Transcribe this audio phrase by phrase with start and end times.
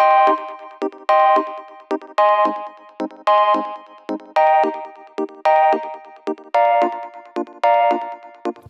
[0.00, 0.38] Thank
[4.86, 4.99] you.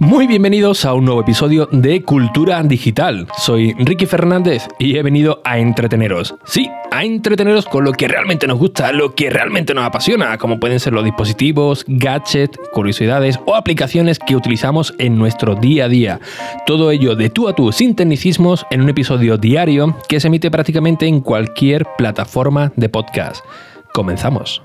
[0.01, 3.29] Muy bienvenidos a un nuevo episodio de Cultura Digital.
[3.37, 6.35] Soy Ricky Fernández y he venido a entreteneros.
[6.47, 10.59] Sí, a entreteneros con lo que realmente nos gusta, lo que realmente nos apasiona, como
[10.59, 16.21] pueden ser los dispositivos, gadgets, curiosidades o aplicaciones que utilizamos en nuestro día a día.
[16.65, 20.51] Todo ello de tú a tú sin tecnicismos en un episodio diario que se emite
[20.51, 23.45] prácticamente en cualquier plataforma de podcast.
[23.93, 24.63] Comenzamos.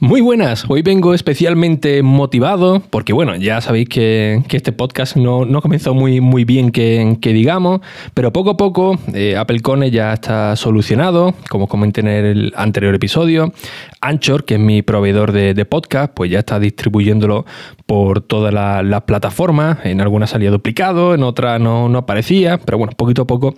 [0.00, 5.92] Muy buenas, hoy vengo especialmente motivado porque bueno, ya sabéis que, este podcast no, comenzó
[5.92, 7.80] muy, muy bien que, digamos,
[8.14, 12.94] pero poco a poco eh, Apple Cone ya está solucionado, como comenté en el anterior
[12.94, 13.52] episodio.
[14.00, 17.44] Anchor, que es mi proveedor de, podcast, pues ya está distribuyéndolo
[17.84, 22.92] por todas las plataformas, en algunas salía duplicado, en otras no, no aparecía, pero bueno,
[22.96, 23.56] poquito a poco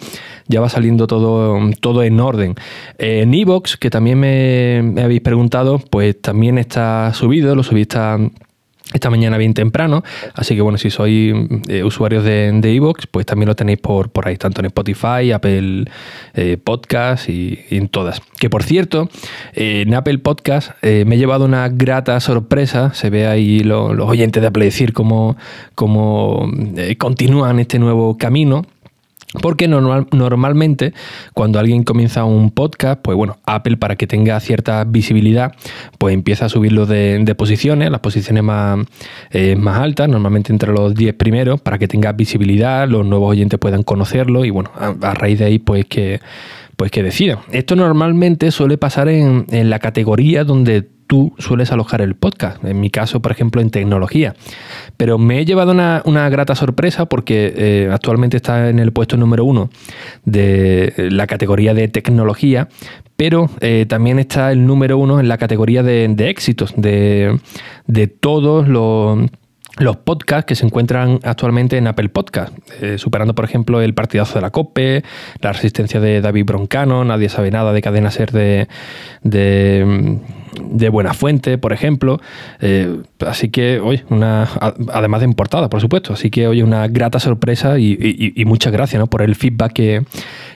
[0.51, 2.57] ya va saliendo todo, todo en orden.
[2.99, 8.19] en Evox, que también me, me habéis preguntado, pues también está subido, lo subí esta,
[8.93, 10.03] esta mañana bien temprano.
[10.35, 11.33] Así que bueno, si sois
[11.69, 15.85] eh, usuarios de Evox, pues también lo tenéis por, por ahí, tanto en Spotify, Apple
[16.35, 18.21] eh, Podcast y, en todas.
[18.39, 19.09] Que por cierto,
[19.55, 22.93] eh, en Apple Podcast me he llevado una grata sorpresa.
[22.93, 25.37] Se ve ahí los oyentes de Apple decir cómo,
[25.75, 26.51] cómo
[26.99, 28.65] continúan este nuevo camino.
[29.41, 30.93] Porque normalmente
[31.35, 35.55] cuando alguien comienza un podcast, pues bueno, Apple para que tenga cierta visibilidad,
[35.99, 38.81] pues empieza a subirlo de, posiciones, las posiciones más,
[39.31, 43.85] eh, altas, normalmente entre los 10 primeros, para que tenga visibilidad, los nuevos oyentes puedan
[43.85, 46.21] conocerlo y bueno, a, raíz de ahí pues que,
[46.77, 47.01] pues que.
[47.53, 52.65] Esto normalmente suele pasar en la categoría donde tú sueles alojar el podcast.
[52.65, 54.37] En mi caso, por ejemplo, en tecnología.
[54.97, 59.45] Pero me he llevado una, grata sorpresa porque eh, actualmente está en el puesto número
[59.45, 59.71] uno
[60.25, 62.69] de la categoría de tecnología,
[63.17, 67.41] pero eh, también está el número uno en la categoría de, éxitos, de,
[68.21, 73.95] todos los podcasts que se encuentran actualmente en Apple Podcast, eh, superando por ejemplo el
[73.95, 75.03] partidazo de la COPE,
[75.41, 78.69] la resistencia de David Broncano, Nadie sabe nada de Cadena Ser de,
[80.61, 82.21] de Buena Fuente, por ejemplo.
[82.61, 84.49] Eh, así que, oye, una,
[84.93, 86.13] además de importada, por supuesto.
[86.13, 89.07] Así que, oye, una grata sorpresa y, muchas gracias ¿no?
[89.07, 90.03] por el feedback que,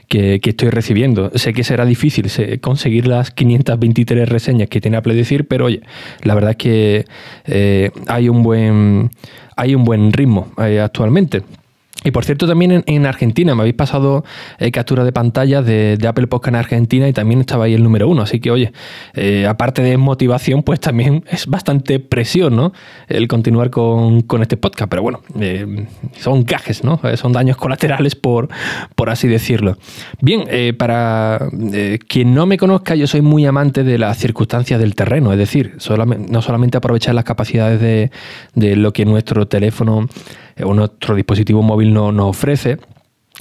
[0.08, 1.30] que, estoy recibiendo.
[1.34, 5.80] Sé que será difícil conseguir las 523 reseñas que tiene Apple decir, pero oye,
[6.22, 7.04] la verdad es que
[7.46, 9.10] eh, hay, un buen,
[9.56, 11.42] hay un buen ritmo eh, actualmente.
[12.04, 14.24] Y por cierto, también en, Argentina me habéis pasado
[14.58, 18.08] eh, captura de pantalla de, Apple Podcast en Argentina y también estaba ahí el número
[18.08, 18.22] uno.
[18.22, 18.72] Así que, oye,
[19.14, 22.72] eh, aparte de motivación, pues también es bastante presión, ¿no?
[23.08, 24.90] El continuar con, este podcast.
[24.90, 25.86] Pero bueno, eh,
[26.18, 27.00] son gajes, ¿no?
[27.16, 28.48] Son daños colaterales, por,
[28.94, 29.78] por así decirlo.
[30.20, 30.44] Bien,
[30.76, 31.48] para
[32.06, 35.32] quien no me conozca, yo soy muy amante de las circunstancias del terreno.
[35.32, 35.78] Es decir,
[36.28, 38.10] no solamente aprovechar las capacidades de,
[38.54, 40.08] de lo que nuestro teléfono
[40.62, 42.78] o nuestro dispositivo móvil nos ofrece,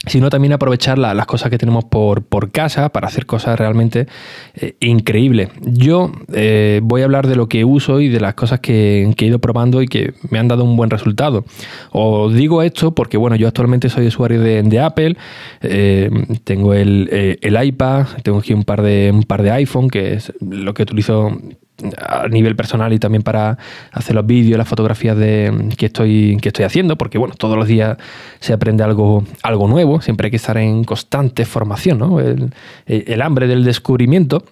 [0.06, 4.08] sino también aprovechar las cosas que tenemos por, casa para hacer cosas realmente
[4.56, 5.50] eh, increíbles.
[5.62, 9.26] Yo eh, voy a hablar de lo que uso y de las cosas que, he
[9.26, 11.46] ido probando y que me han dado un buen resultado.
[11.92, 15.16] Os digo esto porque, bueno, yo actualmente soy usuario de, Apple,
[15.62, 16.10] eh,
[16.44, 20.34] tengo el, el, iPad, tengo aquí un par, de, un par de iPhone, que es
[20.42, 21.32] lo que utilizo
[21.98, 23.58] a nivel personal y también para
[23.92, 27.68] hacer los vídeos, las fotografías de, que, estoy, que estoy haciendo, porque bueno, todos los
[27.68, 27.98] días
[28.40, 32.20] se aprende algo, algo nuevo, siempre hay que estar en constante formación, ¿no?
[32.20, 34.44] el, hambre del descubrimiento.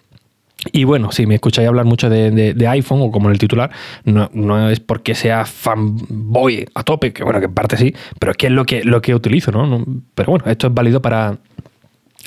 [0.72, 3.72] Y bueno, si me escucháis hablar mucho de, iPhone o como en el titular,
[4.06, 8.38] no, es porque sea fanboy a tope, que bueno, que en parte sí, pero es
[8.38, 9.84] que es lo que, lo que utilizo, ¿no?
[10.14, 11.40] Pero bueno, esto es válido para,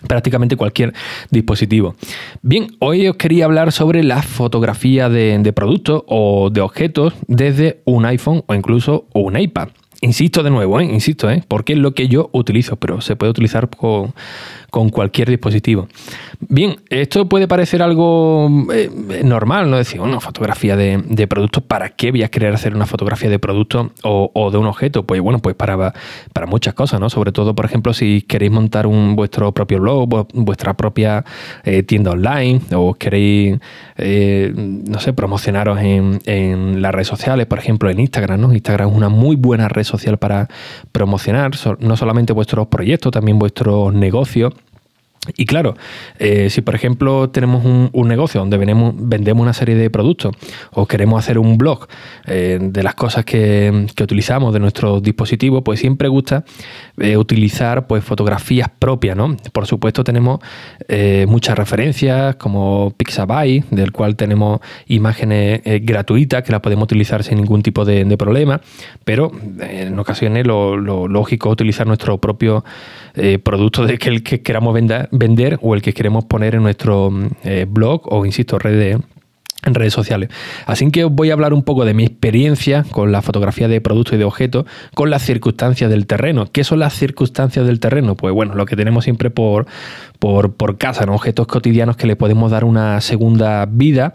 [0.06, 0.92] prácticamente cualquier
[1.30, 1.94] dispositivo.
[2.42, 8.04] Bien, hoy os quería hablar sobre la fotografía de, productos o de objetos desde un
[8.06, 9.68] iPhone o incluso un iPad.
[10.00, 10.84] Insisto de nuevo, ¿eh?
[10.84, 11.42] insisto, ¿eh?
[11.48, 14.12] porque es lo que yo utilizo, pero se puede utilizar con,
[14.74, 15.86] con cualquier dispositivo.
[16.40, 18.90] Bien, esto puede parecer algo eh,
[19.22, 19.76] normal, ¿no?
[19.76, 23.92] Decir, una fotografía de, productos, ¿para qué voy a querer hacer una fotografía de producto
[24.02, 25.06] o, de un objeto?
[25.06, 25.94] Pues bueno, pues para,
[26.32, 27.08] para muchas cosas, ¿no?
[27.08, 31.24] Sobre todo, por ejemplo, si queréis montar un, vuestro propio blog, vuestra propia
[31.62, 33.60] eh, tienda online, o queréis,
[33.96, 38.52] eh, no sé, promocionaros en, en, las redes sociales, por ejemplo, en Instagram, ¿no?
[38.52, 40.48] Instagram es una muy buena red social para
[40.90, 44.52] promocionar no solamente vuestros proyectos, también vuestros negocios
[45.36, 45.76] Y claro,
[46.18, 50.34] eh, si por ejemplo tenemos un, negocio donde vendemos, vendemos, una serie de productos
[50.72, 51.86] o queremos hacer un blog
[52.26, 56.44] eh, de las cosas que, utilizamos de nuestro dispositivo, pues siempre gusta
[56.98, 59.16] eh, utilizar pues, fotografías propias.
[59.16, 59.36] ¿no?
[59.52, 60.40] Por supuesto tenemos
[61.26, 67.62] muchas referencias como Pixabay, del cual tenemos imágenes gratuitas que las podemos utilizar sin ningún
[67.62, 68.60] tipo de, problema,
[69.04, 72.64] pero en ocasiones lo, lógico es utilizar nuestro propio
[73.42, 77.10] producto de que el que queramos vender vender o el que queremos poner en nuestro
[77.42, 78.98] eh, blog o, insisto, redes
[79.64, 80.30] en redes sociales.
[80.66, 83.80] Así que os voy a hablar un poco de mi experiencia con la fotografía de
[83.80, 86.46] productos y de objetos, con las circunstancias del terreno.
[86.50, 88.14] ¿Qué son las circunstancias del terreno?
[88.14, 89.66] Pues bueno, lo que tenemos siempre por,
[90.18, 91.14] por, casa, ¿no?
[91.14, 94.14] objetos cotidianos que le podemos dar una segunda vida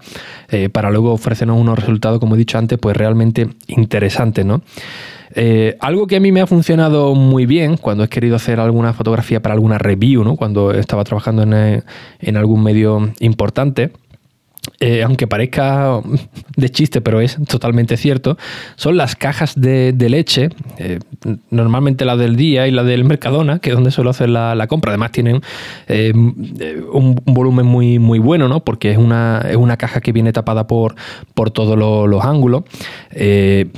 [0.50, 4.62] eh, para luego ofrecernos unos resultados, como he dicho antes, pues realmente interesantes, ¿no?
[5.36, 8.94] Eh, algo que a mí me ha funcionado muy bien cuando he querido hacer alguna
[8.94, 10.36] fotografía para alguna review, ¿no?
[10.36, 11.84] cuando estaba trabajando en, eh,
[12.19, 13.92] en algún medio importante,
[14.81, 16.00] eh, aunque parezca
[16.56, 18.38] de chiste, pero es totalmente cierto,
[18.78, 21.00] son las cajas de, leche, eh,
[21.50, 24.92] normalmente la del día y la del Mercadona, que es donde suelo hacer la, compra.
[24.92, 25.42] Además tienen
[25.90, 26.14] eh,
[26.94, 28.62] un, volumen muy, bueno, ¿no?
[28.62, 30.96] porque es una, es una caja que viene tapada por,
[31.34, 32.64] por todos los, ángulos.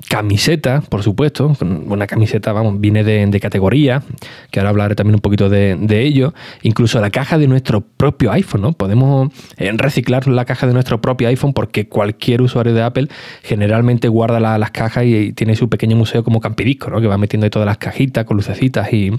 [0.07, 4.03] camiseta, por supuesto, una camiseta, vamos, viene de, categoría,
[4.51, 6.36] que ahora hablaré también un poquito de, de, ello.
[6.62, 8.74] Incluso la caja de nuestro propio iPhone, ¿no?
[8.74, 13.07] Podemos reciclar la caja de nuestro propio iPhone porque cualquier usuario de Apple
[13.43, 16.99] generalmente guarda las cajas y, tiene su pequeño museo como campidisco, ¿no?
[16.99, 19.11] que va metiendo ahí todas las cajitas con lucecitas y,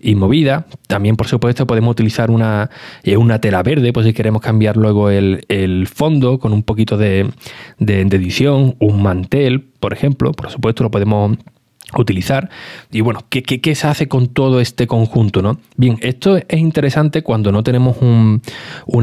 [0.00, 0.64] y movidas.
[0.86, 2.70] También, por supuesto, podemos utilizar una,
[3.16, 7.30] una tela verde, pues si queremos cambiar luego el, fondo con un poquito de,
[7.78, 11.38] de edición, un mantel, por ejemplo, por supuesto, lo podemos
[11.96, 12.50] utilizar.
[12.90, 15.40] Y bueno, ¿qué, ¿qué, se hace con todo este conjunto?
[15.40, 15.58] ¿no?
[15.76, 18.42] Bien, esto es interesante cuando no tenemos un,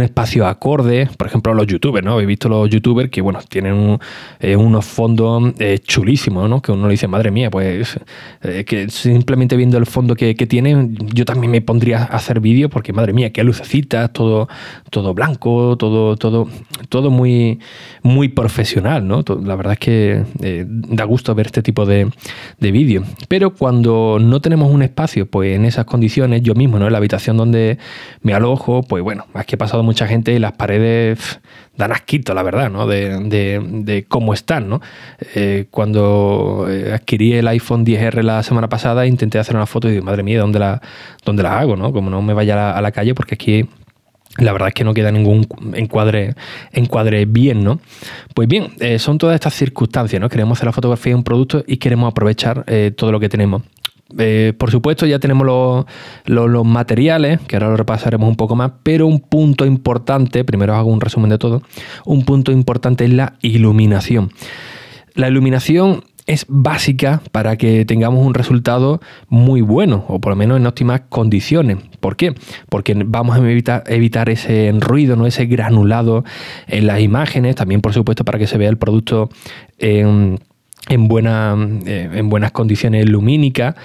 [0.01, 2.19] espacio acorde, por ejemplo, los youtubers, ¿no?
[2.19, 3.97] He visto los youtubers que, bueno, tienen
[4.39, 6.61] eh, unos fondos eh, chulísimos, ¿no?
[6.61, 7.97] Que uno le dice, madre mía, pues
[8.43, 12.39] eh, que simplemente viendo el fondo que, que tienen, yo también me pondría a hacer
[12.39, 14.47] vídeo porque, madre mía, qué lucecitas, todo,
[14.91, 16.47] todo blanco, todo, todo,
[16.89, 17.59] todo muy,
[18.03, 19.23] muy profesional, ¿no?
[19.43, 20.23] La verdad es que
[20.67, 22.09] da gusto ver este tipo de,
[22.59, 23.03] de vídeo.
[23.29, 26.87] Pero cuando no tenemos un espacio, pues en esas condiciones, yo mismo, ¿no?
[26.87, 27.77] En la habitación donde
[28.21, 31.39] me alojo, pues bueno, es que he pasado mucha gente y las paredes
[31.77, 32.85] dan asquito, la verdad, ¿no?
[32.85, 34.81] De, cómo están, ¿no?
[35.35, 39.93] Eh, cuando eh, adquirí el iPhone 10R la semana pasada, intenté hacer una foto y
[39.93, 40.81] digo, madre mía, ¿dónde la,
[41.23, 41.93] dónde la hago, no?
[41.93, 43.69] Como no me vaya a la calle, porque aquí
[44.37, 46.35] la verdad es que no queda ningún encuadre,
[46.71, 47.79] encuadre bien, ¿no?
[48.33, 50.29] Pues bien, eh, son todas estas circunstancias, ¿no?
[50.29, 53.63] Queremos hacer la fotografía de un producto y queremos aprovechar eh, todo lo que tenemos.
[54.17, 55.85] Eh, por supuesto, ya tenemos los,
[56.25, 60.91] los, materiales, que ahora lo repasaremos un poco más, pero un punto importante, primero hago
[60.91, 61.63] un resumen de todo,
[62.05, 64.31] un punto importante es la iluminación.
[65.15, 68.99] La iluminación es básica para que tengamos un resultado
[69.29, 71.77] muy bueno, o por lo menos en óptimas condiciones.
[71.99, 72.33] ¿Por qué?
[72.69, 75.27] Porque vamos a evitar, ese ruido, ¿no?
[75.27, 76.23] ese granulado
[76.67, 79.29] en las imágenes, también por supuesto para que se vea el producto
[79.77, 80.39] en
[80.89, 81.55] en, buena,
[81.85, 83.75] eh, en buenas condiciones lumínicas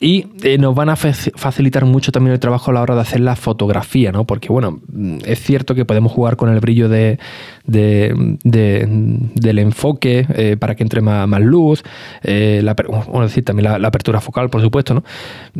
[0.00, 3.20] y eh, nos van a facilitar mucho también el trabajo a la hora de hacer
[3.20, 4.24] la fotografía, ¿no?
[4.24, 7.18] Porque, bueno, mm, es cierto que podemos jugar con el brillo de,
[7.64, 11.82] del enfoque eh, para que entre más, luz,
[12.22, 12.74] la,
[13.22, 15.04] decir, también la, apertura focal, por supuesto, ¿no?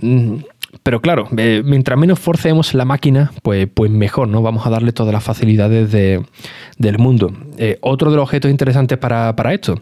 [0.00, 0.42] Mm,
[0.82, 4.42] pero claro, mientras menos forcemos la máquina, pues, pues mejor, ¿no?
[4.42, 7.32] Vamos a darle todas las facilidades del mundo.
[7.80, 9.80] otro de los objetos interesantes para, para esto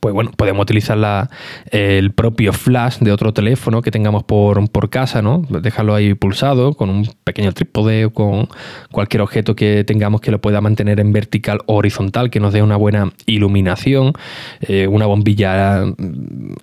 [0.00, 1.28] pues bueno, podemos utilizar
[1.70, 5.42] el propio flash de otro teléfono que tengamos por, por, casa, ¿no?
[5.48, 8.48] Dejarlo ahí pulsado con un pequeño trípode o con
[8.92, 12.62] cualquier objeto que tengamos que lo pueda mantener en vertical o horizontal, que nos dé
[12.62, 14.12] una buena iluminación,
[14.60, 15.82] eh, una bombilla,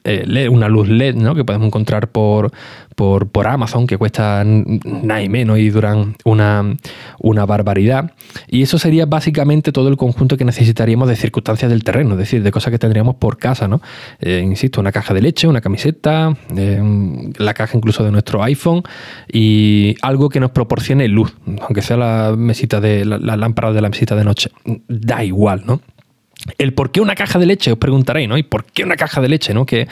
[0.05, 1.35] eh, una luz LED, ¿no?
[1.35, 2.51] Que podemos encontrar por,
[2.95, 6.75] por, Amazon, que cuestan nada y menos y duran una,
[7.19, 8.11] una barbaridad.
[8.47, 12.43] Y eso sería básicamente todo el conjunto que necesitaríamos de circunstancias del terreno, es decir,
[12.43, 13.81] de cosas que tendríamos por casa, ¿no?
[14.19, 16.81] Eh, insisto, una caja de leche, una camiseta, eh,
[17.37, 18.83] la caja incluso de nuestro iPhone
[19.31, 23.89] y algo que nos proporcione luz, aunque sea la mesita de la lámpara de la
[23.89, 24.51] mesita de noche.
[24.87, 25.81] Da igual, ¿no?
[26.57, 28.37] El por qué una caja de leche, os preguntaréis, ¿no?
[28.37, 29.65] ¿Y por qué una caja de leche, ¿no?
[29.65, 29.87] ¿Qué,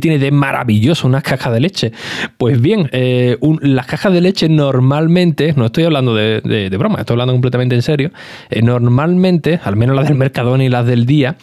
[0.00, 1.92] tiene de maravilloso una caja de leche?
[2.38, 7.34] Pues bien, eh, las cajas de leche normalmente, no estoy hablando de, broma, estoy hablando
[7.34, 8.10] completamente en serio,
[8.48, 11.36] eh, normalmente, al menos las del Mercadona y las del día,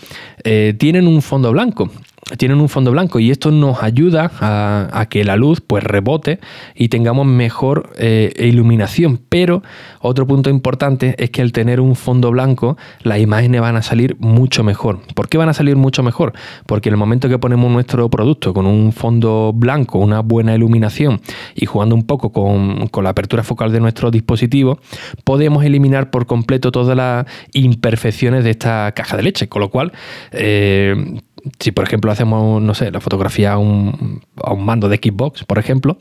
[0.44, 1.92] eh, tienen un fondo blanco.
[2.36, 6.39] Tienen un fondo blanco y esto nos ayuda a, que la luz pues rebote
[6.75, 9.19] y tengamos mejor eh, iluminación.
[9.29, 9.63] Pero
[10.01, 14.17] otro punto importante es que al tener un fondo blanco las imágenes van a salir
[14.19, 15.00] mucho mejor.
[15.15, 16.34] ¿Por qué van a salir mucho mejor?
[16.65, 21.22] Porque en el momento que ponemos nuestro producto con un fondo blanco, una buena iluminación
[21.55, 24.79] y jugando un poco con, la apertura focal de nuestro dispositivo,
[25.24, 29.48] podemos eliminar por completo todas las imperfecciones de esta caja de leche.
[29.48, 29.93] Con lo cual,
[30.31, 31.22] eh,
[31.60, 35.44] si por ejemplo hacemos, no sé, la fotografía a un, a un mando de Xbox,
[35.44, 35.98] por ejemplo,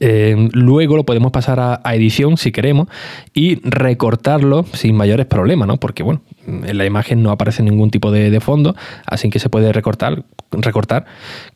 [0.00, 2.88] eh, luego lo podemos pasar a, edición si queremos
[3.34, 5.78] y recortarlo sin mayores problemas, ¿no?
[5.78, 8.76] Porque bueno, en la imagen no aparece ningún tipo de, fondo,
[9.06, 11.06] así que se puede recortar, recortar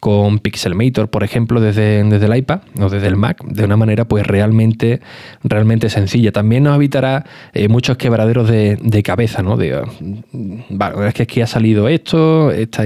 [0.00, 4.06] con Pixelmator, por ejemplo, desde, desde el iPad o desde el Mac, de una manera
[4.06, 5.00] pues realmente,
[5.44, 6.32] realmente sencilla.
[6.32, 9.56] También nos evitará eh, muchos quebraderos de, cabeza, ¿no?
[9.56, 9.82] De,
[10.70, 12.84] vale, es que aquí ha salido esto, esta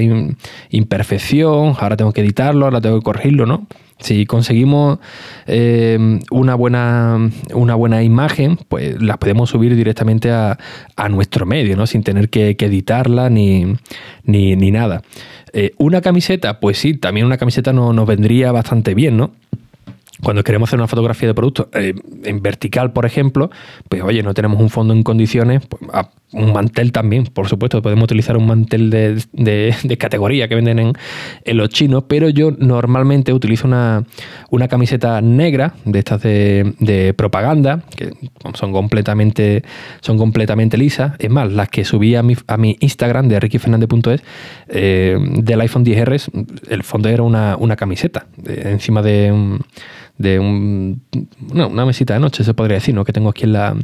[0.71, 3.67] imperfección, ahora tengo que editarlo, ahora tengo que corregirlo, ¿no?
[3.99, 4.99] Si conseguimos
[5.47, 10.59] eh, una, buena, una buena imagen, pues la podemos subir directamente a,
[11.09, 11.87] nuestro medio, ¿no?
[11.87, 13.77] Sin tener que, editarla ni,
[14.25, 15.03] ni, nada.
[15.53, 19.33] Eh, una camiseta, pues sí, también una camiseta nos vendría bastante bien, ¿no?
[20.23, 23.51] Cuando queremos hacer una fotografía de producto eh, en vertical, por ejemplo,
[23.89, 25.83] pues oye, no tenemos un fondo en condiciones, pues,
[26.33, 31.69] un mantel también, por supuesto, podemos utilizar un mantel de, categoría que venden en, los
[31.69, 34.05] chinos, pero yo normalmente utilizo una,
[34.69, 38.13] camiseta negra de estas de, propaganda, que
[38.55, 39.63] son completamente,
[40.01, 41.13] son completamente lisas.
[41.19, 44.23] Es más, las que subí a mi, a mi Instagram de rickyfernandez.es
[44.69, 49.61] eh, del iPhone 10R, el fondo era una, una camiseta encima de un
[50.19, 51.03] de un,
[51.53, 53.05] una mesita de noche, se podría decir, ¿no?
[53.05, 53.77] que tengo aquí en la,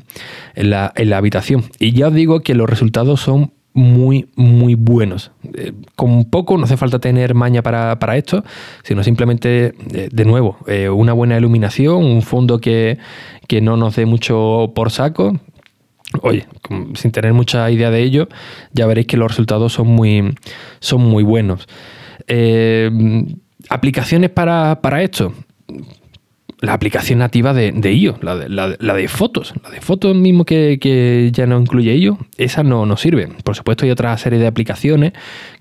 [0.54, 1.64] en la, en la habitación.
[1.78, 5.32] Y ya os digo que los resultados son muy, muy buenos.
[5.54, 8.44] Eh, con poco no hace falta tener maña para, esto,
[8.82, 12.98] sino simplemente, eh, de nuevo, eh, una buena iluminación, un fondo que,
[13.48, 15.38] que, no nos dé mucho por saco.
[16.20, 16.46] Oye,
[16.94, 18.28] sin tener mucha idea de ello,
[18.72, 20.34] ya veréis que los resultados son muy,
[20.80, 21.66] son muy buenos.
[23.70, 25.32] aplicaciones para, para esto
[26.62, 29.52] la aplicación nativa de, de IO, la de, la, de, fotos.
[29.64, 33.26] La de fotos mismo que, ya no incluye IO, esa no nos sirve.
[33.42, 35.12] Por supuesto hay otra serie de aplicaciones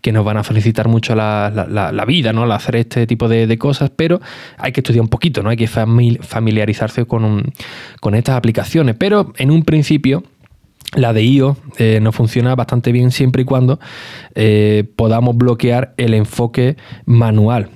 [0.01, 2.43] que nos van a felicitar mucho la, vida, ¿no?
[2.43, 4.21] Al hacer este tipo de, cosas, pero
[4.59, 5.49] hay que estudiar un poquito, ¿no?
[5.49, 7.51] Hay que familiarizarse con,
[7.99, 8.95] con estas aplicaciones.
[8.95, 10.23] Pero en un principio
[10.95, 13.79] la de IO eh, nos funciona bastante bien siempre y cuando
[14.35, 17.69] eh, podamos bloquear el enfoque manual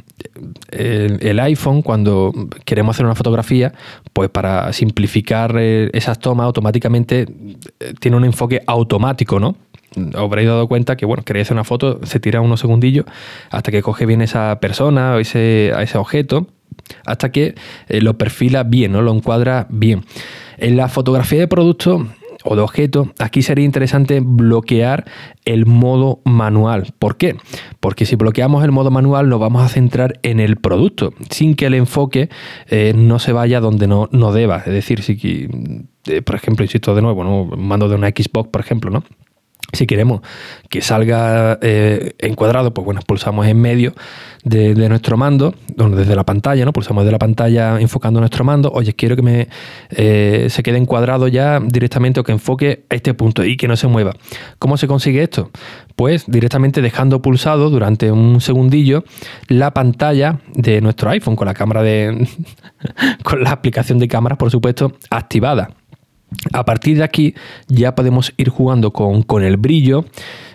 [0.72, 2.34] el, iPhone, cuando
[2.66, 3.74] queremos hacer una fotografía,
[4.14, 7.28] pues para simplificar eh, esas tomas, automáticamente
[7.80, 9.56] eh, tiene un enfoque automático, ¿no?
[10.14, 13.06] Habréis dado cuenta que, bueno, queréis hacer una foto, se tira unos segundillos
[13.50, 16.48] hasta que coge bien esa persona o ese, ese objeto,
[17.06, 17.56] hasta que
[17.88, 19.02] eh, lo perfila bien, ¿no?
[19.02, 20.04] Lo encuadra bien.
[20.58, 22.08] En la fotografía de producto
[22.46, 25.06] o de objeto, aquí sería interesante bloquear
[25.44, 26.94] el modo manual.
[26.98, 27.36] ¿Por qué?
[27.80, 31.66] Porque si bloqueamos el modo manual nos vamos a centrar en el producto, sin que
[31.66, 32.30] el enfoque
[32.70, 34.58] eh, no se vaya donde no, no deba.
[34.58, 35.50] Es decir, si,
[36.06, 37.46] eh, por ejemplo, insisto de nuevo, ¿no?
[37.58, 39.04] mando de una Xbox, por ejemplo, ¿no?
[39.76, 40.22] Si queremos
[40.70, 43.94] que salga eh, encuadrado, pues bueno, pulsamos en medio
[44.44, 46.72] de, nuestro mando, desde la pantalla, ¿no?
[46.72, 48.72] Pulsamos de la pantalla enfocando nuestro mando.
[48.72, 49.48] Oye, quiero que me
[49.90, 53.76] eh, se quede encuadrado ya directamente o que enfoque a este punto y que no
[53.76, 54.14] se mueva.
[54.60, 55.52] ¿Cómo se consigue esto?
[55.96, 59.04] Pues directamente dejando pulsado durante un segundillo
[59.48, 62.28] la pantalla de nuestro iPhone con la cámara de.
[63.24, 65.70] con la aplicación de cámaras, por supuesto, activada.
[66.54, 67.36] A partir de aquí
[67.68, 70.06] ya podemos ir jugando con, el brillo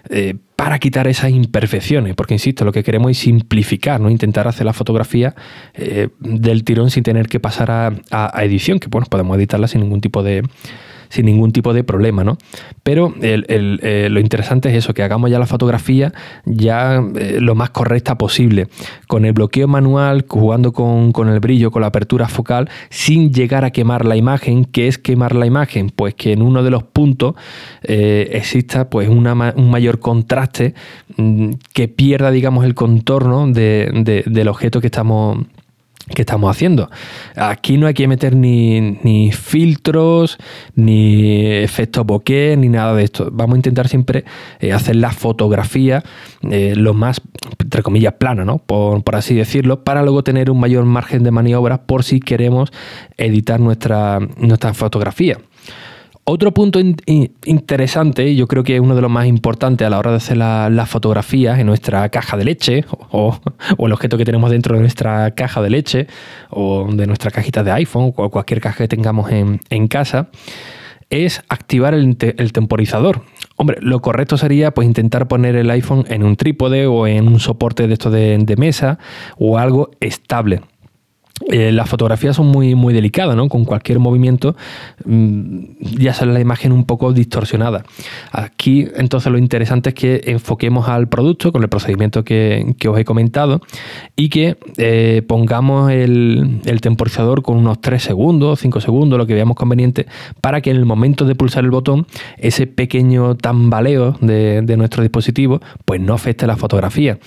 [0.08, 4.10] eh, para quitar esas imperfecciones, porque insisto, lo que queremos es simplificar, ¿no?
[4.10, 5.34] intentar hacer la fotografía
[5.74, 9.80] eh, del tirón sin tener que pasar a, a edición, que bueno, podemos editarla sin
[9.80, 10.42] ningún tipo de,
[11.10, 12.38] sin ningún tipo de problema, ¿no?
[12.82, 16.12] Pero eh, lo interesante es eso, que hagamos ya la fotografía
[16.46, 18.68] ya eh, lo más correcta posible,
[19.06, 23.70] con el bloqueo manual, jugando con, el brillo, con la apertura focal, sin llegar a
[23.70, 24.64] quemar la imagen.
[24.64, 25.90] ¿Qué es quemar la imagen?
[25.94, 27.34] Pues que en uno de los puntos
[27.82, 29.22] eh, exista pues un
[29.70, 30.74] mayor contraste
[31.16, 35.38] mm, que pierda, digamos, el contorno del objeto que estamos
[36.14, 36.90] que estamos haciendo.
[37.36, 40.38] Aquí no hay que meter ni, filtros,
[40.74, 43.28] ni efectos bokeh, ni nada de esto.
[43.32, 44.24] Vamos a intentar siempre
[44.60, 46.02] eh, hacer la fotografía
[46.42, 47.20] eh, lo más,
[47.58, 48.58] entre comillas, plana, ¿no?
[48.58, 52.72] Por, así decirlo, para luego tener un mayor margen de maniobra por si queremos
[53.16, 55.38] editar nuestra, nuestra fotografía.
[56.32, 60.12] Otro punto interesante, yo creo que es uno de los más importantes a la hora
[60.12, 63.36] de hacer las fotografías en nuestra caja de leche o,
[63.76, 66.06] el objeto que tenemos dentro de nuestra caja de leche
[66.50, 70.28] o de nuestra cajita de iPhone o cualquier caja que tengamos en, casa,
[71.08, 73.22] es activar el, temporizador.
[73.56, 77.40] Hombre, lo correcto sería pues intentar poner el iPhone en un trípode o en un
[77.40, 79.00] soporte de esto de mesa
[79.36, 80.60] o algo estable.
[81.48, 83.48] Eh, las fotografías son muy, muy delicadas, ¿no?
[83.48, 84.56] Con cualquier movimiento
[85.06, 85.64] mm,
[85.98, 87.82] ya sale la imagen un poco distorsionada.
[88.30, 93.04] Aquí, entonces, lo interesante es que enfoquemos al producto con el procedimiento que, os he
[93.04, 93.60] comentado
[94.16, 99.56] y que eh, pongamos el, temporizador con unos 3 segundos, 5 segundos, lo que veamos
[99.56, 100.06] conveniente,
[100.40, 102.06] para que en el momento de pulsar el botón,
[102.36, 107.18] ese pequeño tambaleo de, de nuestro dispositivo, pues no afecte la fotografía.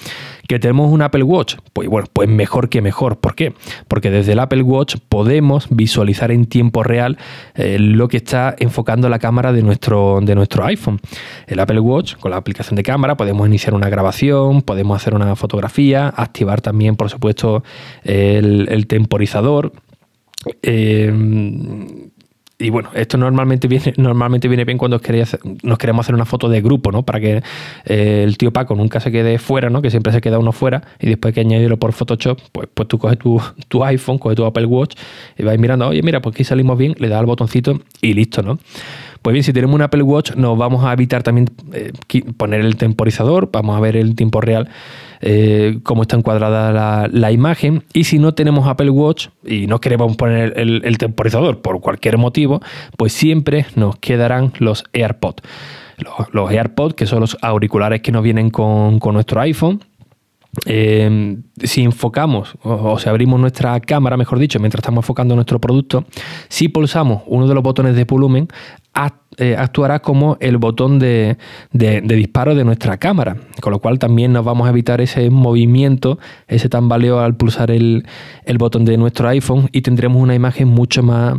[0.47, 1.55] ¿Que tenemos un Apple Watch?
[1.71, 3.17] Pues bueno, pues mejor que mejor.
[3.17, 3.53] ¿Por qué?
[3.87, 7.17] Porque desde el Apple Watch podemos visualizar en tiempo real
[7.55, 10.99] eh, lo que está enfocando la cámara de nuestro, de nuestro iPhone.
[11.47, 15.35] El Apple Watch, con la aplicación de cámara, podemos iniciar una grabación, podemos hacer una
[15.37, 17.63] fotografía, activar también, por supuesto,
[18.03, 19.71] el, temporizador.
[20.61, 22.11] Eh,
[22.63, 25.01] y bueno, esto normalmente viene, normalmente viene bien cuando
[25.63, 27.03] nos queremos hacer una foto de grupo, ¿no?
[27.03, 27.43] Para que
[27.85, 29.81] eh, el tío Paco nunca se quede fuera, ¿no?
[29.81, 32.97] Que siempre se queda uno fuera y después que añadirlo por Photoshop, pues, pues tú
[32.97, 34.95] coges tu, tu iPhone, coges tu Apple Watch
[35.37, 38.41] y vas mirando, oye, mira, pues aquí salimos bien, le das al botoncito y listo,
[38.41, 38.57] ¿no?
[39.23, 41.91] Pues bien, si tenemos un Apple Watch, nos vamos a evitar también eh,
[42.37, 44.69] poner el temporizador, vamos a ver el tiempo real
[45.25, 47.85] eh, cómo está encuadrada la, imagen.
[47.93, 52.61] Y si no tenemos Apple Watch y no queremos poner el, temporizador por cualquier motivo,
[52.97, 55.41] pues siempre nos quedarán los AirPods.
[56.33, 59.81] Los, AirPods, que son los auriculares que nos vienen con, nuestro iPhone.
[60.65, 66.05] Eh, si enfocamos o, si abrimos nuestra cámara, mejor dicho, mientras estamos enfocando nuestro producto,
[66.47, 68.47] si pulsamos uno de los botones de volumen,
[69.37, 71.37] eh, actuará como el botón de,
[71.71, 76.69] disparo de nuestra cámara, con lo cual también nos vamos a evitar ese movimiento, ese
[76.69, 78.05] tambaleo al pulsar el,
[78.59, 81.35] botón de nuestro iPhone y tendremos una imagen mucho más,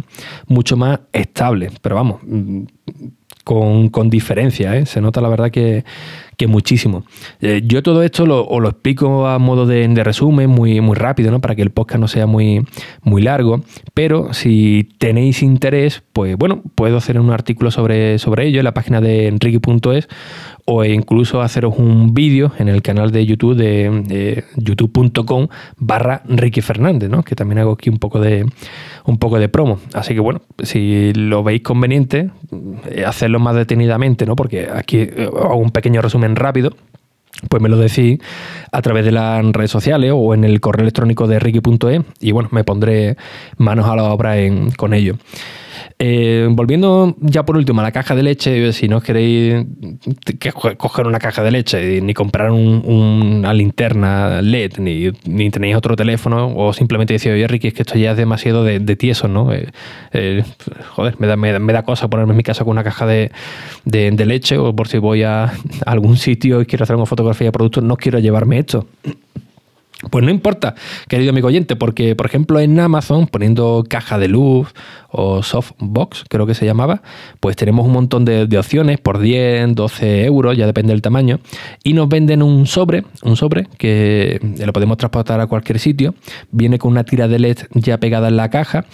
[0.48, 1.70] mucho más estable.
[1.80, 2.20] Pero vamos,
[3.46, 4.86] mm, con, diferencia, ¿eh?
[4.86, 5.84] se nota la verdad que,
[6.36, 7.04] que muchísimo.
[7.40, 11.30] Eh, yo todo esto lo, os lo explico a modo de, resumen, muy, muy rápido,
[11.30, 11.40] ¿no?
[11.40, 12.66] para que el podcast no sea muy,
[13.02, 13.62] muy largo,
[13.94, 18.74] pero si tenéis interés, pues bueno, puedo hacer un artículo sobre, sobre ello en la
[18.74, 20.08] página de enrique.es
[20.66, 27.10] o incluso haceros un vídeo en el canal de YouTube de, youtube.com barra Ricky Fernández,
[27.10, 27.22] ¿no?
[27.22, 28.46] que también hago aquí un poco de
[29.04, 29.78] un poco de promo.
[29.92, 32.30] Así que bueno, si lo veis conveniente,
[32.90, 34.36] eh, hacerlo más detenidamente, ¿no?
[34.36, 36.72] porque aquí eh, hago un pequeño resumen rápido
[37.50, 38.20] pues me lo decís
[38.70, 42.48] a través de las redes sociales o en el correo electrónico de ricky.e y bueno,
[42.52, 43.16] me pondré
[43.58, 45.16] manos a la obra en, con ello.
[45.98, 49.66] Eh, volviendo ya por último a la caja de leche, si no queréis
[50.76, 56.72] coger una caja de leche ni comprar una linterna LED, ni, tenéis otro teléfono, o
[56.72, 59.52] simplemente decir, oye Ricky, es que esto ya es demasiado de, tieso, ¿no?
[59.52, 59.68] Eh,
[60.12, 60.44] eh,
[60.90, 63.30] joder, me da, me, da, cosa ponerme en mi casa con una caja de,
[63.84, 65.52] leche, o por si voy a
[65.86, 68.86] algún sitio y quiero hacer una fotografía de productos, no quiero llevarme esto.
[70.10, 70.74] Pues no importa,
[71.08, 74.74] querido amigo oyente, porque por ejemplo en Amazon, poniendo caja de luz
[75.16, 77.02] o softbox, creo que se llamaba,
[77.40, 81.40] pues tenemos un montón de, opciones por 10, 12 euros, ya depende del tamaño,
[81.82, 86.14] y nos venden un sobre, un sobre que lo podemos transportar a cualquier sitio,
[86.50, 88.84] viene con una tira de LED ya pegada en la caja,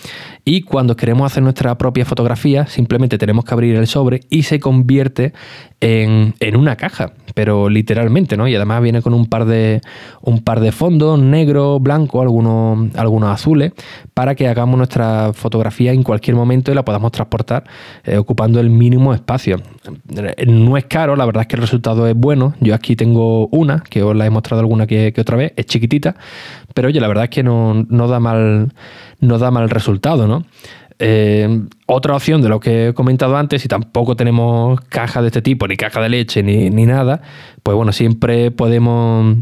[0.45, 4.61] y cuando queremos hacer nuestra propia fotografía, simplemente tenemos que abrir el sobre y se
[4.61, 5.33] convierte
[5.81, 8.47] en, en una caja, pero literalmente, ¿no?
[8.47, 9.81] Y además viene con un par de,
[10.21, 13.73] un par de fondos, negro, blanco, algunos, algunos azules,
[14.13, 17.63] para que hagamos nuestra fotografía cualquier momento y la podamos transportar
[18.03, 19.63] eh, ocupando el mínimo espacio.
[20.45, 22.55] No es caro, la verdad es que el resultado es bueno.
[22.59, 26.17] Yo aquí tengo una, que os la he mostrado alguna que, otra vez, es chiquitita,
[26.75, 28.73] pero oye, la verdad es que no, no da mal,
[29.21, 30.45] no da mal resultado, ¿no?
[30.99, 35.43] Eh, otra opción de lo que he comentado antes, si tampoco tenemos caja de este
[35.43, 37.23] tipo, ni caja de leche, ni, nada,
[37.63, 39.37] pues bueno, siempre podemos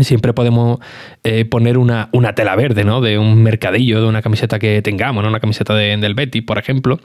[0.00, 0.78] siempre podemos
[1.22, 3.00] eh, poner una, tela verde, ¿no?
[3.00, 5.28] De un mercadillo, de una camiseta que tengamos, ¿no?
[5.28, 6.98] Una camiseta del Betty, por ejemplo.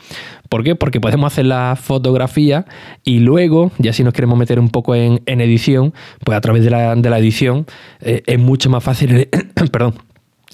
[0.49, 0.75] ¿Por qué?
[0.75, 2.65] Porque podemos hacer la fotografía
[3.03, 6.69] y luego, ya si nos queremos meter un poco en, edición, pues a través de
[6.69, 7.65] la, edición
[8.01, 9.29] eh, es mucho más fácil,
[9.71, 9.95] perdón,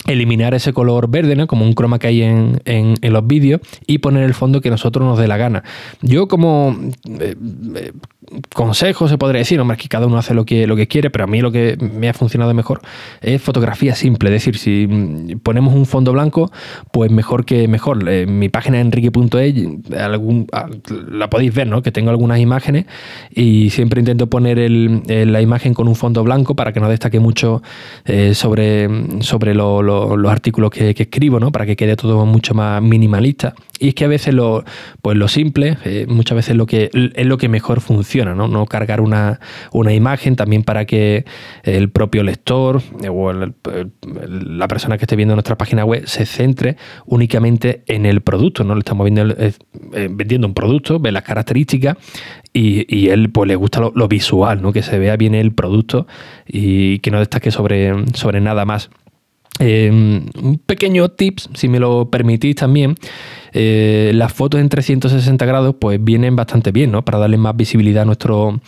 [0.07, 1.47] eliminar ese color verde, ¿no?
[1.47, 5.17] como un croma que hay en, los vídeos, y poner el fondo que nosotros nos
[5.17, 5.63] dé la gana.
[6.01, 6.75] Yo como,
[7.19, 7.35] eh,
[8.53, 11.25] consejo, se podría decir, hombre, que cada uno hace lo que, lo que quiere, pero
[11.25, 12.81] a mí lo que me ha funcionado mejor
[13.21, 16.51] es fotografía simple, es decir, si mm, ponemos un fondo blanco,
[16.91, 18.07] pues mejor que mejor.
[18.07, 19.55] Eh, mi página enrique.es,
[21.09, 21.81] la podéis ver, ¿no?
[21.81, 22.85] Que tengo algunas imágenes
[23.31, 27.61] y siempre intento poner la imagen con un fondo blanco para que no destaque mucho
[28.05, 28.89] eh, sobre,
[29.21, 31.51] sobre los artículos que, escribo, ¿no?
[31.51, 33.53] Para que quede todo mucho más minimalista.
[33.79, 34.63] Y es que a veces lo,
[35.01, 38.65] pues lo simple, eh, muchas veces lo que, es lo que mejor funciona, ¿no?
[38.65, 39.39] Cargar una,
[39.91, 41.25] imagen también para que
[41.63, 46.77] el propio lector eh, o la persona que esté viendo nuestra página web se centre
[47.05, 48.75] únicamente en el producto, ¿no?
[48.75, 49.35] Le estamos viendo,
[50.11, 51.97] vendiendo un producto, ve las características
[52.53, 54.71] y, él pues le gusta lo, visual, ¿no?
[54.71, 56.07] Que se vea bien el producto
[56.47, 58.89] y que no destaque sobre, sobre nada más.
[59.59, 62.95] Eh, un pequeño tips, si me lo permitís también,
[63.53, 67.03] eh, las fotos en 360 grados pues vienen bastante bien, ¿no?
[67.03, 68.59] Para darle más visibilidad a nuestro,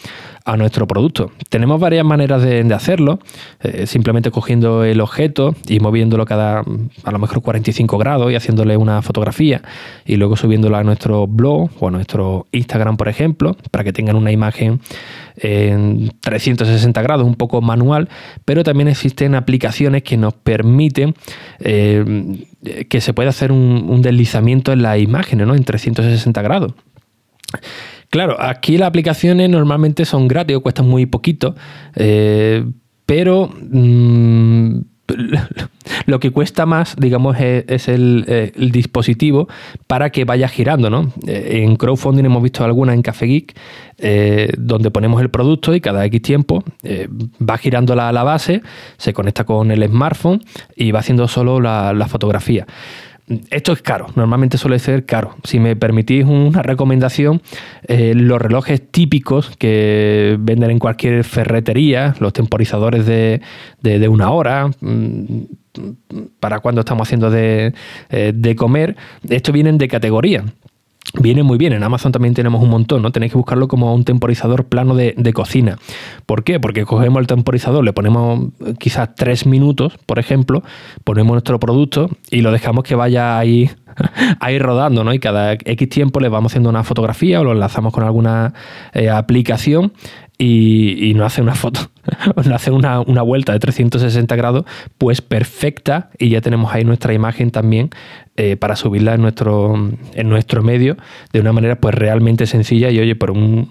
[0.46, 1.32] a nuestro producto.
[1.50, 3.20] Tenemos varias maneras de, hacerlo,
[3.62, 6.64] eh, simplemente cogiendo el objeto y moviéndolo cada
[7.04, 9.62] a lo mejor 45 grados y haciéndole una fotografía
[10.06, 14.16] y luego subiéndolo a nuestro blog o a nuestro Instagram, por ejemplo, para que tengan
[14.16, 14.82] una imagen
[15.38, 18.10] en 360 grados, un poco manual,
[18.46, 21.16] pero también existen aplicaciones que nos permiten
[21.60, 22.46] eh,
[22.90, 25.56] que se pueda hacer un, deslizamiento en las imágenes, ¿no?
[25.56, 26.74] En 360 grados.
[28.10, 31.56] Claro, aquí las aplicaciones normalmente son gratis cuestan muy poquito,
[31.96, 32.64] eh,
[33.06, 34.78] pero mm,
[36.06, 39.48] lo que cuesta más, digamos, es, eh, el, dispositivo
[39.88, 41.12] para que vaya girando, ¿no?
[41.28, 43.56] Eh, en crowdfunding hemos visto algunas en Café Geek
[44.58, 46.64] donde ponemos el producto y cada X tiempo
[47.42, 48.62] va girando la, la, base,
[48.98, 50.44] se conecta con el smartphone
[50.76, 52.66] y va haciendo solo la fotografía.
[53.50, 55.36] Esto es caro, normalmente suele ser caro.
[55.44, 57.42] Si me permitís una recomendación,
[57.88, 63.42] eh, los relojes típicos que venden en cualquier ferretería, los temporizadores de,
[64.08, 65.42] una hora, mm,
[66.40, 67.74] para cuando estamos haciendo de,
[68.10, 68.96] eh, de comer,
[69.28, 70.44] estos vienen de categoría.
[71.14, 73.12] Viene muy bien, en Amazon también tenemos un montón, ¿no?
[73.12, 75.78] Tenéis que buscarlo como un temporizador plano de, cocina.
[76.26, 76.60] ¿Por qué?
[76.60, 80.64] Porque cogemos el temporizador, le ponemos eh, quizás tres minutos, por ejemplo,
[81.04, 83.70] ponemos nuestro producto y lo dejamos que vaya ahí,
[84.40, 85.14] ahí rodando, ¿no?
[85.14, 88.54] Y cada X tiempo le vamos haciendo una fotografía o lo enlazamos con alguna
[88.94, 89.94] eh, aplicación
[90.38, 91.80] y, y nos hace una foto,
[92.36, 94.66] nos hace una, una, vuelta de 360 grados,
[94.98, 97.90] pues perfecta, y ya tenemos ahí nuestra imagen también
[98.38, 99.76] eh, para subirla en nuestro,
[100.14, 100.98] en nuestro medio
[101.32, 103.70] de una manera pues realmente sencilla y oye, por un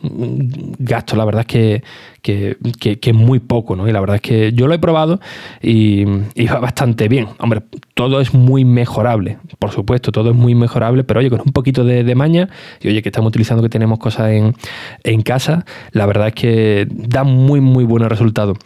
[0.79, 1.85] gasto, la verdad es que,
[2.25, 2.57] que,
[3.03, 3.87] que, muy poco, ¿no?
[3.87, 5.21] Y la verdad es que yo lo he probado
[5.61, 7.29] y, va bastante bien.
[7.39, 7.61] Hombre,
[7.93, 11.85] todo es muy mejorable, por supuesto, todo es muy mejorable, pero oye, con un poquito
[11.85, 12.49] de, maña,
[12.81, 14.55] y oye, que estamos utilizando que tenemos cosas en,
[15.03, 18.57] en casa, la verdad es que da muy, muy buenos resultados.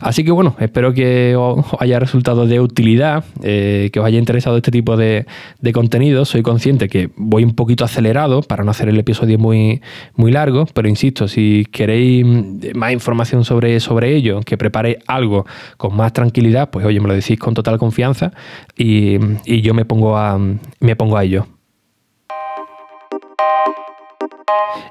[0.00, 4.56] Así que bueno, espero que os haya resultado de utilidad, eh, que os haya interesado
[4.56, 5.24] este tipo de,
[5.60, 6.24] de contenido.
[6.24, 9.82] Soy consciente que voy un poquito acelerado para no hacer el episodio muy,
[10.16, 12.26] muy largo, pero insisto, si queréis
[12.74, 15.44] más información sobre, sobre ello, que prepare algo
[15.76, 18.32] con más tranquilidad, pues oye, me lo decís con total confianza
[18.76, 21.46] y, y yo me pongo a, me pongo a ello.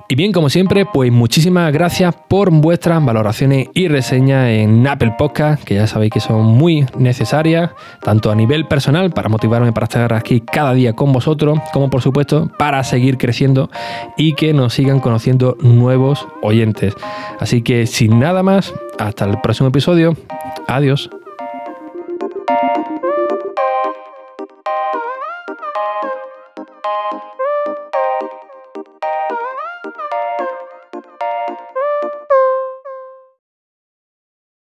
[0.10, 5.64] Y bien, como siempre, pues muchísimas gracias por vuestras valoraciones y reseñas en Apple Podcast,
[5.64, 10.14] que ya sabéis que son muy necesarias, tanto a nivel personal, para motivarme para estar
[10.14, 13.70] aquí cada día con vosotros, como por supuesto para seguir creciendo
[14.18, 16.94] y que nos sigan conociendo nuevos oyentes.
[17.40, 20.16] Así que sin nada más, hasta el próximo episodio.
[20.68, 21.10] Adiós.